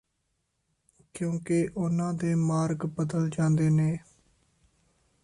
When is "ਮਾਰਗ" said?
2.35-2.85